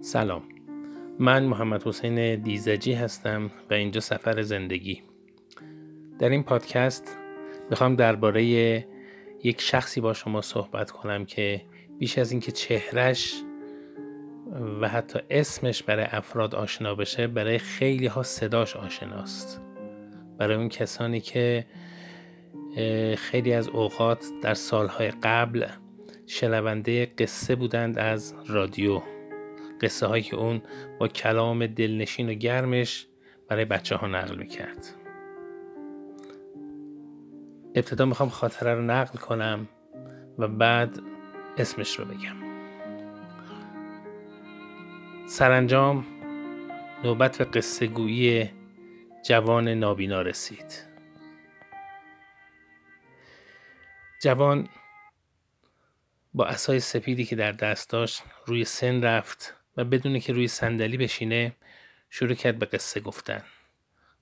سلام. 0.00 0.42
من 1.18 1.44
محمد 1.44 1.82
حسین 1.86 2.42
دیزجی 2.42 2.92
هستم 2.92 3.50
و 3.70 3.74
اینجا 3.74 4.00
سفر 4.00 4.42
زندگی. 4.42 5.02
در 6.18 6.28
این 6.28 6.42
پادکست 6.42 7.16
می‌خوام 7.70 7.96
درباره 7.96 8.42
یک 9.44 9.60
شخصی 9.60 10.00
با 10.00 10.12
شما 10.12 10.40
صحبت 10.40 10.90
کنم 10.90 11.24
که 11.24 11.62
بیش 11.98 12.18
از 12.18 12.32
اینکه 12.32 12.52
چهرش 12.52 13.42
و 14.80 14.88
حتی 14.88 15.18
اسمش 15.30 15.82
برای 15.82 16.06
افراد 16.10 16.54
آشنا 16.54 16.94
بشه 16.94 17.26
برای 17.26 17.58
خیلی 17.58 18.06
ها 18.06 18.22
صداش 18.22 18.76
آشناست. 18.76 19.62
برای 20.38 20.56
اون 20.56 20.68
کسانی 20.68 21.20
که 21.20 21.66
خیلی 23.16 23.52
از 23.52 23.68
اوقات 23.68 24.24
در 24.42 24.54
سالهای 24.54 25.10
قبل 25.22 25.66
شنونده 26.26 27.06
قصه 27.06 27.54
بودند 27.54 27.98
از 27.98 28.34
رادیو. 28.46 29.02
قصه 29.80 30.06
هایی 30.06 30.22
که 30.22 30.36
اون 30.36 30.62
با 30.98 31.08
کلام 31.08 31.66
دلنشین 31.66 32.30
و 32.30 32.34
گرمش 32.34 33.06
برای 33.48 33.64
بچه 33.64 33.96
ها 33.96 34.06
نقل 34.06 34.36
می‌کرد. 34.36 34.86
ابتدا 37.74 38.04
می‌خوام 38.04 38.28
خاطره 38.28 38.74
رو 38.74 38.82
نقل 38.82 39.18
کنم 39.18 39.68
و 40.38 40.48
بعد 40.48 41.00
اسمش 41.58 41.98
رو 41.98 42.04
بگم. 42.04 42.36
سرانجام 45.28 46.06
نوبت 47.04 47.38
به 47.38 47.44
قصه 47.44 47.86
گویی 47.86 48.50
جوان 49.24 49.68
نابینا 49.68 50.22
رسید. 50.22 50.88
جوان 54.22 54.68
با 56.34 56.46
اسای 56.46 56.80
سپیدی 56.80 57.24
که 57.24 57.36
در 57.36 57.52
دست 57.52 57.90
داشت 57.90 58.22
روی 58.46 58.64
سن 58.64 59.02
رفت 59.02 59.57
و 59.78 59.84
بدون 59.84 60.20
که 60.20 60.32
روی 60.32 60.48
صندلی 60.48 60.96
بشینه 60.96 61.56
شروع 62.10 62.34
کرد 62.34 62.58
به 62.58 62.66
قصه 62.66 63.00
گفتن. 63.00 63.42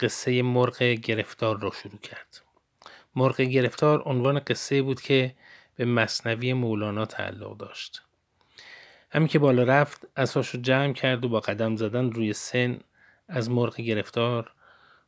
قصه 0.00 0.42
مرغ 0.42 0.82
گرفتار 0.82 1.60
رو 1.60 1.72
شروع 1.72 1.98
کرد. 1.98 2.40
مرغ 3.14 3.40
گرفتار 3.40 4.02
عنوان 4.02 4.38
قصه 4.38 4.82
بود 4.82 5.00
که 5.00 5.34
به 5.76 5.84
مصنوی 5.84 6.52
مولانا 6.52 7.06
تعلق 7.06 7.56
داشت. 7.56 8.02
همین 9.10 9.28
که 9.28 9.38
بالا 9.38 9.62
رفت 9.62 10.06
اساش 10.16 10.48
رو 10.48 10.60
جمع 10.60 10.92
کرد 10.92 11.24
و 11.24 11.28
با 11.28 11.40
قدم 11.40 11.76
زدن 11.76 12.10
روی 12.10 12.32
سن 12.32 12.80
از 13.28 13.50
مرغ 13.50 13.76
گرفتار 13.76 14.52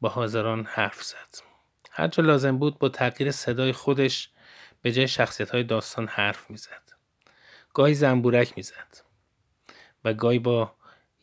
با 0.00 0.08
حاضران 0.08 0.64
حرف 0.64 1.02
زد. 1.02 1.44
هر 1.90 2.08
جا 2.08 2.22
لازم 2.22 2.58
بود 2.58 2.78
با 2.78 2.88
تغییر 2.88 3.30
صدای 3.30 3.72
خودش 3.72 4.30
به 4.82 4.92
جای 4.92 5.08
شخصیت 5.08 5.50
های 5.50 5.62
داستان 5.62 6.06
حرف 6.06 6.50
می‌زد. 6.50 6.82
گاهی 7.74 7.94
زنبورک 7.94 8.52
می‌زد. 8.56 9.13
و 10.04 10.14
گاهی 10.14 10.38
با 10.38 10.74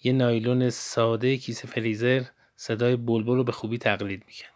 یه 0.04 0.14
نایلون 0.14 0.70
ساده 0.70 1.38
کیسه 1.38 1.68
فریزر 1.68 2.24
صدای 2.56 2.96
بلبل 2.96 3.36
رو 3.36 3.44
به 3.44 3.52
خوبی 3.52 3.78
تقلید 3.78 4.24
می‌کرد. 4.28 4.52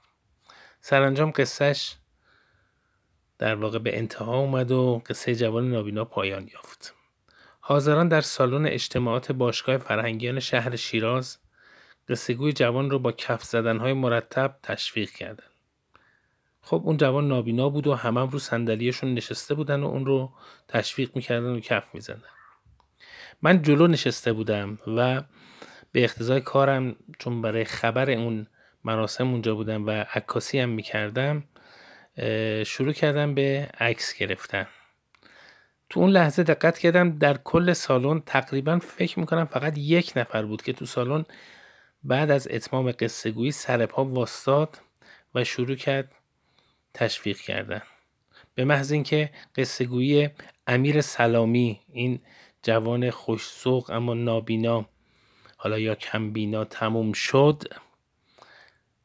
سرانجام 0.81 1.31
قصهش 1.31 1.95
در 3.38 3.56
واقع 3.56 3.80
به 3.80 3.98
انتها 3.98 4.38
اومد 4.38 4.72
و 4.72 5.02
قصه 5.06 5.36
جوان 5.36 5.72
نابینا 5.72 6.06
پایان 6.06 6.50
یافت. 6.53 6.94
حاضران 7.59 8.08
در 8.08 8.22
سالن 8.22 8.66
اجتماعات 8.66 9.31
باشگاه 9.31 9.78
فرهنگیان 9.78 10.40
شهر 10.40 10.76
شیراز 10.76 11.38
قصهگوی 12.09 12.53
جوان 12.53 12.90
رو 12.90 13.00
با 13.00 13.12
کف 13.12 13.44
زدنهای 13.44 13.94
مرتب 13.94 14.59
تشویق 14.64 15.09
کردند. 15.09 15.52
خب 16.62 16.81
اون 16.86 16.98
جوان 16.98 17.28
نابینا 17.28 17.70
بود 17.70 17.88
و 17.88 17.94
همه 17.94 18.22
هم 18.22 18.28
رو 18.28 18.40
صندلیشون 18.40 19.14
نشسته 19.14 19.56
بودن 19.56 19.84
و 19.84 19.88
اون 19.88 20.06
رو 20.06 20.34
تشویق 20.68 21.16
می‌کردن 21.16 21.50
و 21.50 21.59
کف 21.59 21.96
می‌زدن. 21.96 22.34
من 23.41 23.61
جلو 23.61 23.88
نشسته 23.88 24.33
بودم 24.33 24.80
و 24.88 25.23
به 25.91 26.03
اقتضای 26.03 26.41
کارم 26.41 26.95
چون 27.19 27.41
برای 27.41 27.66
خبر 27.66 28.09
اون 28.09 28.47
مراسم 28.83 29.31
اونجا 29.31 29.55
بودم 29.55 29.85
و 29.85 29.90
عکاسی 29.90 30.59
هم 30.59 30.69
می‌کردم 30.69 31.44
شروع 32.66 32.94
کردم 32.94 33.35
به 33.35 33.69
عکس 33.79 34.18
گرفتن. 34.18 34.68
تو 35.90 36.00
اون 36.00 36.09
لحظه 36.09 36.44
دقت 36.44 36.78
کردم 36.78 37.18
در 37.18 37.38
کل 37.38 37.73
سالن 37.73 38.22
تقریبا 38.25 38.79
فکر 38.79 39.19
می‌کنم 39.19 39.46
فقط 39.46 39.78
یک 39.78 40.13
نفر 40.16 40.46
بود 40.46 40.62
که 40.62 40.73
تو 40.73 40.85
سالن 40.85 41.25
بعد 42.03 42.31
از 42.31 42.47
اتمام 42.52 42.91
قصه 42.91 43.31
گویی 43.31 43.52
سر 43.52 43.85
پا 43.85 44.06
واستاد 44.06 44.81
و 45.35 45.44
شروع 45.44 45.75
کرد 45.75 46.12
تشویق 46.94 47.38
کردن. 47.38 47.81
به 48.56 48.66
محض 48.66 48.91
اینکه 48.91 49.29
قصه 49.56 49.85
گویی 49.85 50.29
امیر 50.67 51.02
سلامی 51.02 51.81
این 51.94 52.19
جوان 52.66 53.12
خوشسوق 53.12 53.90
اما 53.90 54.14
نابینا. 54.14 54.86
حالا 55.58 55.80
یا 55.80 55.96
کمبینا 55.96 56.66
تموم 56.66 57.14
شد. 57.14 57.64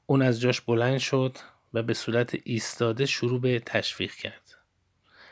اون 0.07 0.23
از 0.23 0.41
جاش 0.41 0.61
بلند 0.61 0.99
شد 0.99 1.37
و 1.75 1.83
به 1.83 1.95
صورت 1.95 2.37
ایستاده 2.45 3.07
شروع 3.07 3.41
به 3.41 3.61
تشویق 3.67 4.13
کرد. 4.13 4.55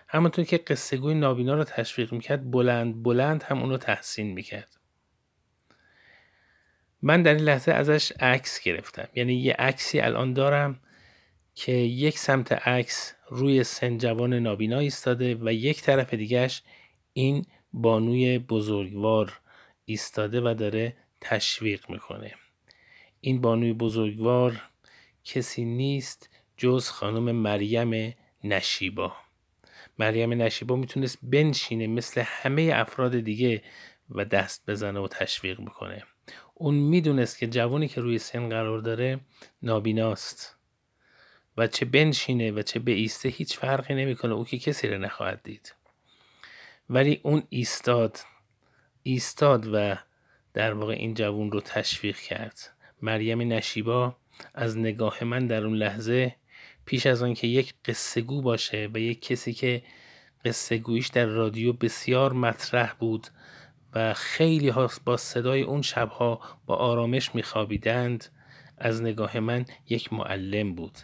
همونطور 0.09 0.45
که 0.45 0.59
قصه 0.59 0.97
گوی 0.97 1.15
نابینا 1.15 1.55
رو 1.55 1.65
تشویق 1.65 2.13
می‌کرد 2.13 2.51
بلند 2.51 3.03
بلند 3.03 3.43
هم 3.43 3.59
اون 3.59 3.71
رو 3.71 3.77
تحسین 3.77 4.33
می‌کرد. 4.33 4.79
من 7.03 7.23
در 7.23 7.35
این 7.35 7.45
لحظه 7.45 7.73
ازش 7.73 8.13
عکس 8.13 8.61
گرفتم. 8.61 9.09
یعنی 9.15 9.35
یه 9.35 9.53
عکسی 9.53 10.01
الان 10.01 10.33
دارم 10.33 10.81
که 11.55 11.73
یک 11.73 12.19
سمت 12.19 12.53
عکس 12.53 13.15
روی 13.29 13.65
سن 13.65 13.99
جوان 13.99 14.35
نابینا 14.35 14.79
ایستاده 14.79 15.35
و 15.35 15.53
یک 15.53 15.83
طرف 15.83 16.15
دیگهش 16.15 16.63
این 17.13 17.47
بانوی 17.73 18.39
بزرگوار 18.39 19.41
ایستاده 19.85 20.41
و 20.41 20.55
داره 20.59 20.97
تشویق 21.21 21.91
می‌کنه. 21.91 22.35
این 23.21 23.41
بانوی 23.41 23.73
بزرگوار 23.73 24.63
کسی 25.25 25.65
نیست 25.65 26.31
جز 26.57 26.89
خانم 26.89 27.33
مریم 27.33 28.15
نشیبا. 28.45 29.13
مریم 29.99 30.33
نشیبا 30.43 30.77
می‌تونست 30.77 31.19
بنشینه 31.23 31.87
مثل 31.87 32.23
همه 32.27 32.73
افراد 32.75 33.21
دیگه 33.21 33.63
و 34.11 34.25
دست 34.25 34.71
بزنه 34.71 35.01
و 35.01 35.09
تشویق 35.09 35.61
می‌کنه. 35.61 36.03
اون 36.55 36.75
می‌دونست 36.75 37.39
که 37.39 37.47
جوانی 37.47 37.89
که 37.89 38.01
روی 38.01 38.19
سن 38.19 38.49
قرار 38.49 38.79
داره 38.79 39.21
نابیناست 39.63 40.57
و 41.57 41.67
چه 41.67 41.85
بنشینه 41.85 42.51
و 42.51 42.63
چه 42.63 42.79
به 42.79 42.93
ایسته 42.93 43.29
هیچ 43.29 43.59
فرقی 43.59 43.95
نمی‌کنه. 43.95 44.33
او 44.33 44.45
که 44.45 44.59
کسی 44.59 44.89
رو 44.89 44.99
نخواهد 44.99 45.43
دید. 45.43 45.75
ولی 46.91 47.21
اون 47.23 47.43
ایستاد 47.49 48.19
ایستاد 49.03 49.69
و 49.73 49.97
در 50.55 50.73
واقع 50.73 50.93
این 50.93 51.15
جوون 51.15 51.53
رو 51.53 51.61
تشویق 51.61 52.17
کرد. 52.17 52.59
مریم 53.03 53.41
نشیبا 53.41 54.17
از 54.55 54.79
نگاه 54.79 55.25
من 55.25 55.47
در 55.47 55.65
اون 55.65 55.77
لحظه 55.77 56.37
پیش 56.85 57.07
از 57.07 57.23
آن 57.23 57.35
که 57.35 57.47
یک 57.47 57.75
قصه 57.85 58.21
گو 58.21 58.43
باشه 58.43 58.91
و 58.95 58.99
یک 58.99 59.23
کسی 59.23 59.53
که 59.53 59.83
قصه 60.45 60.79
گویش 60.79 61.09
در 61.09 61.27
رادیو 61.27 61.73
بسیار 61.73 62.33
مطرح 62.33 62.93
بود 62.93 63.27
و 63.95 64.15
خیلی 64.15 64.69
ها 64.69 64.91
با 65.05 65.17
صدای 65.17 65.63
اون 65.63 65.83
شبها 65.83 66.41
با 66.67 66.77
آرامش 66.77 67.35
میخوابیدند 67.35 68.27
از 68.79 69.03
نگاه 69.03 69.41
من 69.41 69.65
یک 69.89 70.13
معلم 70.13 70.75
بود. 70.75 70.99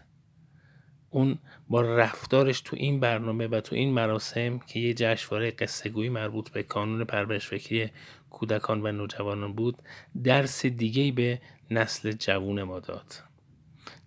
اون 1.15 1.39
با 1.69 1.83
رفتارش 1.83 2.61
تو 2.61 2.77
این 2.77 3.01
برنامه 3.01 3.47
و 3.47 3.61
تو 3.61 3.77
این 3.77 3.93
مراسم 3.93 4.59
که 4.59 4.81
یه 4.81 4.95
جشنواره 4.95 5.51
قصه 5.51 5.89
گویی 5.89 6.09
مربوط 6.09 6.51
به 6.51 6.63
کانون 6.63 7.05
پرورش 7.05 7.47
فکری 7.49 7.91
کودکان 8.31 8.87
و 8.87 8.93
نوجوانان 8.93 9.53
بود 9.53 9.79
درس 10.25 10.67
دیگه 10.67 11.13
به 11.13 11.41
نسل 11.71 12.13
جوون 12.13 12.63
ما 12.63 12.81
داد. 12.81 13.15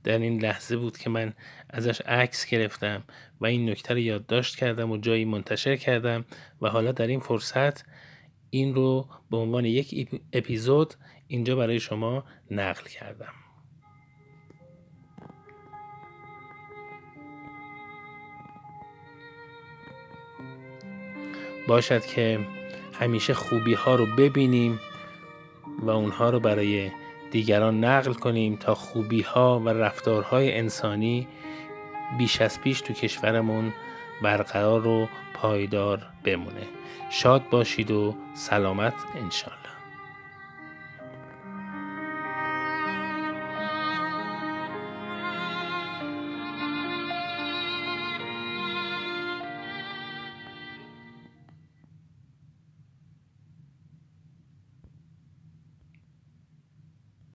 در 0.04 0.18
این 0.18 0.42
لحظه 0.42 0.78
بود 0.78 0.98
که 0.98 1.10
من 1.10 1.34
ازش 1.70 2.02
عکس 2.02 2.46
گرفتم 2.46 3.04
و 3.42 3.46
این 3.46 3.70
نکته 3.70 3.94
رو 3.94 4.00
یادداشت 4.00 4.56
کردم 4.56 4.92
و 4.92 4.98
جایی 4.98 5.26
منتشر 5.26 5.76
کردم 5.76 6.26
و 6.62 6.70
حالا 6.70 6.92
در 6.92 7.08
این 7.08 7.20
فرصت 7.20 7.86
این 8.50 8.76
رو 8.76 9.08
به 9.32 9.38
عنوان 9.38 9.66
یک 9.66 10.10
اپیزود 10.34 10.94
اینجا 11.28 11.56
برای 11.56 11.80
شما 11.80 12.24
نقل 12.52 12.84
کردم. 12.84 13.34
باشد 21.68 22.06
که 22.06 22.40
همیشه 23.00 23.34
خوبی 23.34 23.74
ها 23.74 23.96
رو 23.96 24.06
ببینیم 24.18 24.80
و 25.82 25.90
اونها 25.90 26.30
رو 26.30 26.40
برای 26.40 26.92
دیگران 27.32 27.84
نقل 27.84 28.14
کنیم 28.14 28.56
تا 28.56 28.76
خوبی 28.76 29.22
ها 29.22 29.60
و 29.60 29.70
رفتارهای 29.70 30.58
انسانی 30.58 31.28
بیش 32.18 32.42
از 32.42 32.62
پیش 32.62 32.82
تو 32.82 32.94
کشورمون 32.94 33.74
برقرار 34.22 34.88
و 34.88 35.08
پایدار 35.34 36.06
بمونه. 36.24 36.68
شاد 37.10 37.50
باشید 37.50 37.92
و 37.92 38.16
سلامت 38.34 38.94
انشالله 39.16 39.77